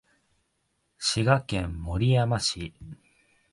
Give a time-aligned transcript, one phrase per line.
[0.97, 2.73] 滋賀県守山市